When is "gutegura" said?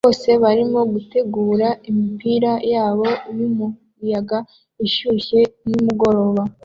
0.93-1.67